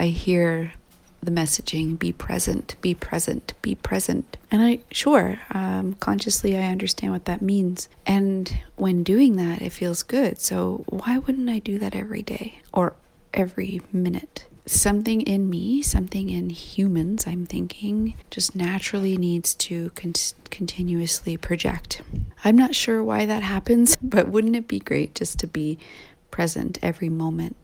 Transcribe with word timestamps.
I 0.00 0.06
hear 0.06 0.72
the 1.22 1.30
messaging 1.30 1.98
be 1.98 2.10
present, 2.10 2.74
be 2.80 2.94
present, 2.94 3.52
be 3.60 3.74
present. 3.74 4.38
And 4.50 4.62
I, 4.62 4.80
sure, 4.90 5.38
um, 5.50 5.92
consciously, 6.00 6.56
I 6.56 6.62
understand 6.62 7.12
what 7.12 7.26
that 7.26 7.42
means. 7.42 7.90
And 8.06 8.62
when 8.76 9.02
doing 9.02 9.36
that, 9.36 9.60
it 9.60 9.74
feels 9.74 10.02
good. 10.02 10.40
So 10.40 10.84
why 10.88 11.18
wouldn't 11.18 11.50
I 11.50 11.58
do 11.58 11.78
that 11.80 11.94
every 11.94 12.22
day 12.22 12.60
or 12.72 12.94
every 13.34 13.82
minute? 13.92 14.46
Something 14.64 15.20
in 15.20 15.50
me, 15.50 15.82
something 15.82 16.30
in 16.30 16.48
humans, 16.48 17.26
I'm 17.26 17.44
thinking, 17.44 18.14
just 18.30 18.56
naturally 18.56 19.18
needs 19.18 19.54
to 19.56 19.90
con- 19.90 20.14
continuously 20.48 21.36
project. 21.36 22.00
I'm 22.42 22.56
not 22.56 22.74
sure 22.74 23.04
why 23.04 23.26
that 23.26 23.42
happens, 23.42 23.96
but 24.02 24.28
wouldn't 24.28 24.56
it 24.56 24.66
be 24.66 24.78
great 24.78 25.14
just 25.14 25.38
to 25.40 25.46
be 25.46 25.78
present 26.30 26.78
every 26.80 27.10
moment? 27.10 27.56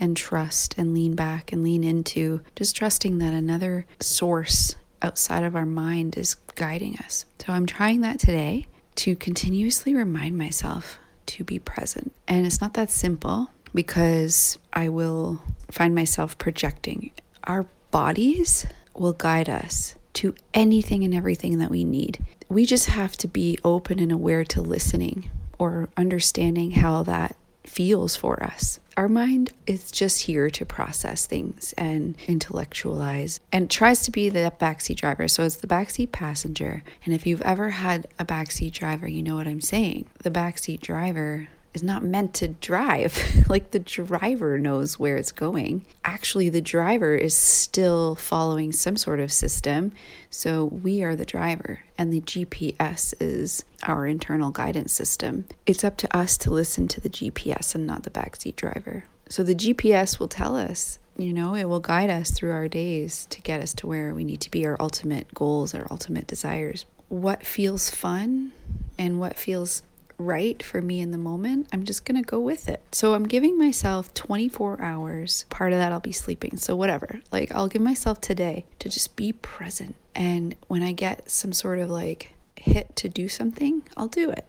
And 0.00 0.16
trust 0.16 0.74
and 0.78 0.94
lean 0.94 1.14
back 1.14 1.52
and 1.52 1.62
lean 1.62 1.84
into 1.84 2.40
just 2.56 2.76
trusting 2.76 3.18
that 3.18 3.34
another 3.34 3.86
source 4.00 4.76
outside 5.02 5.44
of 5.44 5.56
our 5.56 5.66
mind 5.66 6.16
is 6.16 6.34
guiding 6.54 6.96
us. 6.98 7.24
So 7.44 7.52
I'm 7.52 7.66
trying 7.66 8.00
that 8.02 8.18
today 8.18 8.66
to 8.96 9.16
continuously 9.16 9.94
remind 9.94 10.36
myself 10.36 10.98
to 11.26 11.44
be 11.44 11.58
present. 11.58 12.12
And 12.26 12.46
it's 12.46 12.60
not 12.60 12.74
that 12.74 12.90
simple 12.90 13.50
because 13.74 14.58
I 14.72 14.88
will 14.88 15.42
find 15.70 15.94
myself 15.94 16.36
projecting. 16.38 17.12
Our 17.44 17.66
bodies 17.90 18.66
will 18.94 19.12
guide 19.12 19.48
us 19.48 19.94
to 20.14 20.34
anything 20.52 21.04
and 21.04 21.14
everything 21.14 21.58
that 21.58 21.70
we 21.70 21.84
need. 21.84 22.24
We 22.48 22.66
just 22.66 22.86
have 22.86 23.16
to 23.18 23.28
be 23.28 23.58
open 23.62 24.00
and 24.00 24.10
aware 24.10 24.44
to 24.46 24.62
listening 24.62 25.30
or 25.58 25.88
understanding 25.96 26.72
how 26.72 27.02
that 27.04 27.36
feels 27.68 28.16
for 28.16 28.42
us. 28.42 28.80
Our 28.96 29.08
mind 29.08 29.52
is 29.66 29.92
just 29.92 30.22
here 30.22 30.50
to 30.50 30.66
process 30.66 31.26
things 31.26 31.72
and 31.78 32.16
intellectualize 32.26 33.38
and 33.52 33.70
tries 33.70 34.02
to 34.02 34.10
be 34.10 34.28
the 34.28 34.52
backseat 34.60 34.96
driver. 34.96 35.28
So 35.28 35.44
it's 35.44 35.56
the 35.56 35.68
backseat 35.68 36.10
passenger. 36.10 36.82
And 37.04 37.14
if 37.14 37.24
you've 37.24 37.42
ever 37.42 37.70
had 37.70 38.08
a 38.18 38.24
backseat 38.24 38.72
driver, 38.72 39.06
you 39.06 39.22
know 39.22 39.36
what 39.36 39.46
I'm 39.46 39.60
saying. 39.60 40.06
The 40.24 40.32
backseat 40.32 40.80
driver 40.80 41.48
is 41.74 41.82
not 41.82 42.02
meant 42.02 42.34
to 42.34 42.48
drive. 42.48 43.16
like 43.48 43.70
the 43.70 43.78
driver 43.78 44.58
knows 44.58 44.98
where 44.98 45.16
it's 45.16 45.32
going. 45.32 45.84
Actually, 46.04 46.48
the 46.48 46.60
driver 46.60 47.14
is 47.14 47.34
still 47.34 48.14
following 48.16 48.72
some 48.72 48.96
sort 48.96 49.20
of 49.20 49.32
system. 49.32 49.92
So 50.30 50.66
we 50.66 51.02
are 51.02 51.16
the 51.16 51.24
driver, 51.24 51.80
and 51.96 52.12
the 52.12 52.20
GPS 52.20 53.14
is 53.20 53.64
our 53.82 54.06
internal 54.06 54.50
guidance 54.50 54.92
system. 54.92 55.46
It's 55.66 55.84
up 55.84 55.96
to 55.98 56.16
us 56.16 56.36
to 56.38 56.50
listen 56.50 56.88
to 56.88 57.00
the 57.00 57.10
GPS 57.10 57.74
and 57.74 57.86
not 57.86 58.02
the 58.02 58.10
backseat 58.10 58.56
driver. 58.56 59.04
So 59.28 59.42
the 59.42 59.54
GPS 59.54 60.18
will 60.18 60.28
tell 60.28 60.56
us 60.56 60.98
you 61.18 61.32
know, 61.32 61.56
it 61.56 61.64
will 61.64 61.80
guide 61.80 62.10
us 62.10 62.30
through 62.30 62.52
our 62.52 62.68
days 62.68 63.26
to 63.30 63.42
get 63.42 63.60
us 63.60 63.74
to 63.74 63.88
where 63.88 64.14
we 64.14 64.22
need 64.22 64.40
to 64.42 64.50
be, 64.50 64.64
our 64.64 64.76
ultimate 64.78 65.34
goals, 65.34 65.74
our 65.74 65.86
ultimate 65.90 66.28
desires. 66.28 66.86
What 67.08 67.44
feels 67.44 67.90
fun 67.90 68.52
and 68.98 69.18
what 69.18 69.36
feels 69.36 69.82
right 70.18 70.62
for 70.62 70.82
me 70.82 71.00
in 71.00 71.12
the 71.12 71.18
moment, 71.18 71.68
I'm 71.72 71.84
just 71.84 72.04
going 72.04 72.22
to 72.22 72.28
go 72.28 72.40
with 72.40 72.68
it. 72.68 72.82
So 72.92 73.14
I'm 73.14 73.26
giving 73.26 73.56
myself 73.56 74.12
24 74.14 74.82
hours. 74.82 75.44
Part 75.48 75.72
of 75.72 75.78
that 75.78 75.92
I'll 75.92 76.00
be 76.00 76.12
sleeping. 76.12 76.56
So 76.56 76.76
whatever. 76.76 77.20
Like 77.30 77.52
I'll 77.52 77.68
give 77.68 77.82
myself 77.82 78.20
today 78.20 78.64
to 78.80 78.88
just 78.88 79.16
be 79.16 79.32
present. 79.32 79.94
And 80.14 80.56
when 80.66 80.82
I 80.82 80.92
get 80.92 81.30
some 81.30 81.52
sort 81.52 81.78
of 81.78 81.90
like 81.90 82.34
hit 82.56 82.94
to 82.96 83.08
do 83.08 83.28
something, 83.28 83.82
I'll 83.96 84.08
do 84.08 84.30
it. 84.30 84.44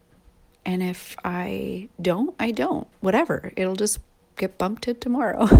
And 0.65 0.83
if 0.83 1.15
I 1.23 1.89
don't, 2.01 2.35
I 2.39 2.51
don't. 2.51 2.87
Whatever. 2.99 3.53
It'll 3.55 3.75
just 3.75 3.99
get 4.37 4.57
bumped 4.57 4.83
to 4.83 4.93
tomorrow. 4.93 5.47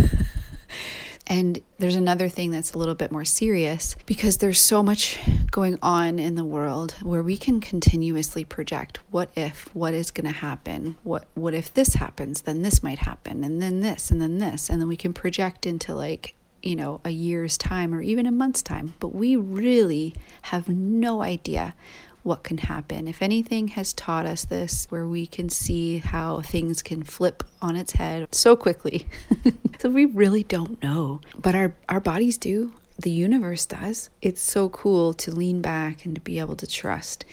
And 1.30 1.62
there's 1.78 1.96
another 1.96 2.28
thing 2.28 2.50
that's 2.50 2.74
a 2.74 2.80
little 2.80 2.96
bit 2.96 3.12
more 3.12 3.24
serious 3.24 3.96
because 4.08 4.38
there's 4.38 4.60
so 4.60 4.82
much 4.82 5.20
going 5.52 5.78
on 5.84 6.18
in 6.18 6.34
the 6.34 6.44
world 6.44 6.96
where 7.04 7.22
we 7.22 7.38
can 7.38 7.62
continuously 7.62 8.44
project 8.44 9.00
what 9.12 9.30
if, 9.36 9.70
what 9.76 9.94
is 9.94 10.10
going 10.10 10.26
to 10.26 10.40
happen, 10.40 10.98
what 11.04 11.28
what 11.36 11.54
if 11.54 11.72
this 11.76 11.94
happens, 11.94 12.42
then 12.42 12.64
this 12.64 12.82
might 12.82 12.98
happen, 12.98 13.44
and 13.44 13.62
then 13.62 13.82
this, 13.82 14.10
and 14.10 14.20
then 14.20 14.40
this, 14.40 14.70
and 14.70 14.82
then 14.82 14.88
we 14.88 14.98
can 14.98 15.14
project 15.14 15.68
into 15.68 15.94
like 15.94 16.34
you 16.62 16.76
know, 16.76 17.00
a 17.06 17.10
year's 17.10 17.58
time 17.58 17.94
or 17.94 18.02
even 18.02 18.26
a 18.26 18.32
month's 18.32 18.62
time, 18.62 18.94
but 19.00 19.16
we 19.16 19.36
really 19.36 20.14
have 20.44 20.68
no 20.68 21.22
idea 21.22 21.74
what 22.24 22.44
can 22.44 22.58
happen. 22.58 23.08
If 23.08 23.22
anything 23.22 23.70
has 23.70 23.94
taught 23.94 24.26
us 24.26 24.46
this, 24.46 24.88
where 24.90 25.08
we 25.08 25.26
can 25.28 25.50
see 25.50 26.00
how 26.00 26.42
things 26.42 26.82
can 26.82 27.04
flip 27.04 27.44
on 27.62 27.76
its 27.76 27.94
head 27.94 28.34
so 28.34 28.56
quickly. 28.56 29.08
so 29.80 29.90
we 29.90 30.06
really 30.06 30.44
don't 30.44 30.82
know, 30.84 31.22
but 31.38 31.56
our, 31.56 31.76
our 31.88 32.00
bodies 32.00 32.38
do. 32.38 32.74
The 32.98 33.12
universe 33.12 33.66
does. 33.66 34.10
It's 34.22 34.42
so 34.42 34.68
cool 34.70 35.14
to 35.16 35.32
lean 35.32 35.62
back 35.62 36.04
and 36.04 36.16
to 36.16 36.22
be 36.22 36.40
able 36.40 36.58
to 36.58 36.68
trust. 36.68 37.24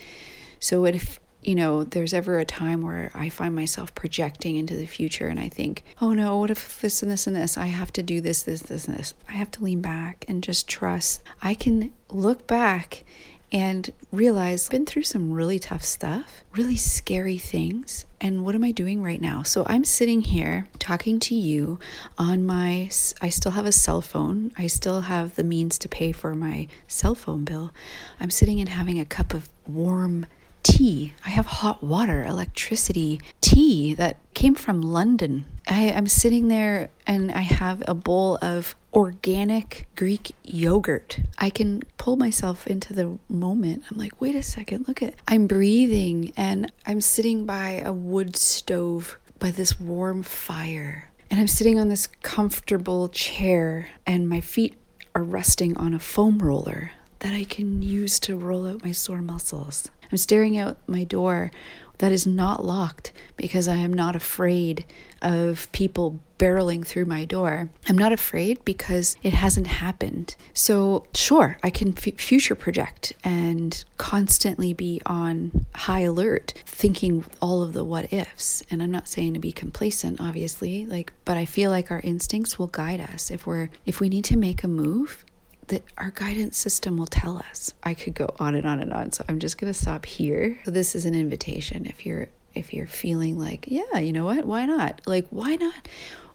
So 0.61 0.85
if 0.87 1.19
you 1.47 1.55
know, 1.55 1.85
there's 1.85 2.13
ever 2.13 2.41
a 2.41 2.45
time 2.45 2.83
where 2.83 3.13
I 3.15 3.29
find 3.29 3.55
myself 3.55 3.95
projecting 3.95 4.57
into 4.57 4.75
the 4.75 4.87
future 4.87 5.29
and 5.29 5.39
I 5.39 5.49
think, 5.49 5.85
oh 6.01 6.13
no, 6.13 6.39
what 6.39 6.51
if 6.51 6.81
this 6.81 7.05
and 7.05 7.13
this 7.13 7.29
and 7.29 7.37
this? 7.37 7.57
I 7.57 7.67
have 7.67 7.93
to 7.93 8.03
do 8.03 8.21
this, 8.21 8.43
this, 8.43 8.63
this, 8.63 8.87
and 8.89 8.99
this. 8.99 9.15
I 9.29 9.33
have 9.35 9.53
to 9.53 9.63
lean 9.63 9.81
back 9.81 10.25
and 10.27 10.43
just 10.43 10.67
trust. 10.67 11.23
I 11.41 11.55
can 11.55 11.93
look 12.11 12.49
back 12.49 13.05
and 13.53 13.93
realize 14.11 14.67
I've 14.67 14.71
been 14.71 14.87
through 14.87 15.05
some 15.05 15.33
really 15.33 15.59
tough 15.59 15.85
stuff, 15.85 16.45
really 16.53 16.77
scary 16.77 17.39
things. 17.39 18.05
And 18.21 18.45
what 18.45 18.55
am 18.55 18.65
I 18.65 18.73
doing 18.73 19.03
right 19.03 19.21
now? 19.21 19.43
So 19.43 19.65
I'm 19.69 19.85
sitting 19.85 20.23
here 20.23 20.67
talking 20.79 21.21
to 21.21 21.35
you 21.35 21.79
on 22.19 22.45
my 22.45 22.91
I 23.21 23.29
still 23.29 23.53
have 23.53 23.67
a 23.67 23.73
cell 23.73 24.01
phone. 24.01 24.53
I 24.59 24.67
still 24.67 25.03
have 25.03 25.37
the 25.37 25.45
means 25.45 25.79
to 25.79 25.89
pay 25.89 26.13
for 26.13 26.35
my 26.35 26.69
cell 26.89 27.15
phone 27.15 27.45
bill. 27.45 27.73
I'm 28.19 28.31
sitting 28.31 28.59
and 28.61 28.69
having 28.69 28.99
a 28.99 29.05
cup 29.05 29.35
of 29.35 29.49
warm 29.67 30.27
tea. 30.63 31.15
I 31.25 31.31
have 31.31 31.47
hot 31.47 31.83
water, 31.85 32.25
electricity, 32.25 33.21
tea 33.41 33.95
that 33.95 34.17
came 34.35 34.55
from 34.55 34.83
London. 34.83 35.47
I, 35.67 35.83
am 35.83 36.07
sitting 36.07 36.49
there 36.49 36.91
and 37.07 37.33
I 37.33 37.41
have 37.41 37.83
a 37.89 37.95
bowl 37.95 38.39
of 38.41 38.75
organic 38.93 39.87
Greek 39.97 40.35
yogurt. 40.45 41.19
I 41.39 41.51
can 41.51 41.83
pull 41.99 42.17
myself 42.17 42.67
into 42.67 42.93
the 42.93 43.19
moment. 43.29 43.85
I'm 43.91 43.99
like, 43.99 44.21
wait 44.21 44.35
a 44.35 44.43
second, 44.43 44.87
look 44.89 45.03
at 45.03 45.15
I'm 45.29 45.47
breathing 45.47 46.33
and 46.37 46.73
I'm 46.87 47.01
sitting 47.01 47.47
by 47.47 47.83
a 47.85 47.93
wood 47.93 48.37
stove 48.37 49.19
by 49.39 49.51
this 49.51 49.79
warm 49.79 50.23
fire. 50.23 51.11
And 51.31 51.41
I'm 51.41 51.49
sitting 51.49 51.79
on 51.79 51.89
this 51.89 52.07
comfortable 52.23 53.09
chair 53.09 53.89
and 54.07 54.29
my 54.29 54.41
feet 54.41 54.75
are 55.15 55.25
resting 55.25 55.77
on 55.77 55.95
a 55.95 55.99
foam 55.99 56.39
roller 56.39 56.93
that 57.21 57.33
I 57.33 57.45
can 57.45 57.83
use 57.83 58.21
to 58.21 58.37
roll 58.37 58.67
out 58.67 58.85
my 58.85 58.93
sore 58.93 59.23
muscles. 59.23 59.91
I'm 60.11 60.19
staring 60.19 60.57
out 60.59 60.79
my 60.87 61.05
door 61.05 61.51
that 61.99 62.13
is 62.13 62.27
not 62.27 62.65
locked 62.65 63.13
because 63.37 63.69
I 63.69 63.77
am 63.77 63.93
not 63.93 64.17
afraid 64.17 64.85
of 65.23 65.71
people 65.73 66.21
barreling 66.39 66.87
through 66.87 67.07
my 67.07 67.25
door. 67.25 67.71
I'm 67.89 67.97
not 67.97 68.13
afraid 68.13 68.63
because 68.67 69.17
it 69.23 69.33
hasn't 69.33 69.67
happened. 69.67 70.37
So, 70.53 71.07
sure, 71.15 71.59
I 71.63 71.71
can 71.71 71.97
f- 71.97 72.21
future 72.21 72.55
project 72.55 73.15
and 73.25 73.83
constantly 73.97 74.75
be 74.75 75.01
on 75.07 75.65
high 75.75 76.01
alert, 76.01 76.53
thinking 76.67 77.25
all 77.41 77.63
of 77.63 77.73
the 77.73 77.85
what 77.85 78.13
ifs. 78.13 78.63
And 78.71 78.83
I'm 78.83 78.91
not 78.91 79.09
saying 79.09 79.33
to 79.35 79.41
be 79.41 79.53
complacent, 79.53 80.21
obviously, 80.21 80.85
like, 80.85 81.13
but 81.25 81.39
I 81.39 81.47
feel 81.47 81.71
like 81.71 81.91
our 81.91 82.01
instincts 82.01 82.59
will 82.59 82.67
guide 82.67 83.01
us 83.01 83.31
if 83.31 83.47
we're 83.47 83.71
if 83.87 84.01
we 84.01 84.11
need 84.11 84.27
to 84.27 84.37
make 84.37 84.63
a 84.63 84.69
move 84.69 85.25
that 85.69 85.83
our 85.99 86.11
guidance 86.11 86.59
system 86.59 86.97
will 86.97 87.07
tell 87.07 87.39
us. 87.51 87.73
I 87.83 87.95
could 87.95 88.15
go 88.15 88.35
on 88.39 88.55
and 88.55 88.67
on 88.67 88.81
and 88.81 88.93
on. 88.93 89.13
So 89.13 89.25
I'm 89.29 89.39
just 89.39 89.59
going 89.59 89.73
to 89.73 89.79
stop 89.79 90.07
here. 90.07 90.59
So 90.65 90.71
this 90.71 90.95
is 90.95 91.07
an 91.07 91.15
invitation 91.15 91.87
if 91.87 92.07
you're 92.07 92.29
if 92.55 92.73
you're 92.73 92.87
feeling 92.87 93.39
like, 93.39 93.67
yeah, 93.69 93.99
you 93.99 94.15
know 94.15 94.25
what? 94.25 94.47
Why 94.47 94.65
not? 94.65 95.03
Like 95.07 95.27
why 95.31 95.57
not? 95.57 95.89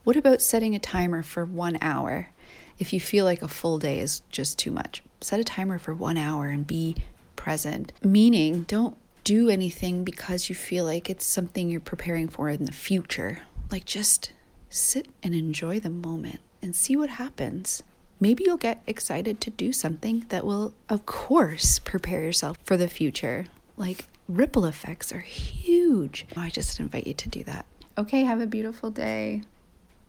What 0.03 0.17
about 0.17 0.41
setting 0.41 0.75
a 0.75 0.79
timer 0.79 1.23
for 1.23 1.45
1 1.45 1.79
hour? 1.81 2.29
If 2.77 2.93
you 2.93 2.99
feel 2.99 3.25
like 3.25 3.41
a 3.41 3.47
full 3.47 3.79
day 3.79 3.99
is 3.99 4.21
just 4.29 4.57
too 4.57 4.71
much, 4.71 5.03
set 5.19 5.39
a 5.39 5.43
timer 5.43 5.79
for 5.79 5.93
1 5.93 6.17
hour 6.17 6.49
and 6.49 6.65
be 6.65 6.95
present. 7.35 7.91
Meaning, 8.03 8.63
don't 8.63 8.97
do 9.23 9.49
anything 9.49 10.03
because 10.03 10.49
you 10.49 10.55
feel 10.55 10.85
like 10.85 11.09
it's 11.09 11.25
something 11.25 11.69
you're 11.69 11.79
preparing 11.79 12.27
for 12.27 12.49
in 12.49 12.65
the 12.65 12.71
future. 12.71 13.41
Like 13.71 13.85
just 13.85 14.31
sit 14.69 15.07
and 15.23 15.33
enjoy 15.33 15.79
the 15.79 15.89
moment 15.89 16.39
and 16.61 16.75
see 16.75 16.95
what 16.95 17.09
happens 17.09 17.83
maybe 18.21 18.45
you'll 18.45 18.55
get 18.55 18.81
excited 18.87 19.41
to 19.41 19.49
do 19.49 19.73
something 19.73 20.25
that 20.29 20.45
will, 20.45 20.73
of 20.87 21.05
course, 21.05 21.79
prepare 21.79 22.21
yourself 22.21 22.57
for 22.63 22.77
the 22.77 22.87
future. 22.87 23.47
Like 23.75 24.05
ripple 24.29 24.65
effects 24.65 25.11
are 25.11 25.19
huge. 25.19 26.25
I 26.37 26.49
just 26.49 26.79
invite 26.79 27.07
you 27.07 27.15
to 27.15 27.27
do 27.27 27.43
that. 27.43 27.65
Okay, 27.97 28.23
have 28.23 28.39
a 28.39 28.47
beautiful 28.47 28.91
day. 28.91 29.41